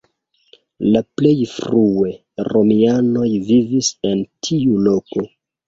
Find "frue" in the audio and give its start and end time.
1.51-2.15